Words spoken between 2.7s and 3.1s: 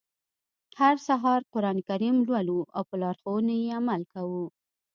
او په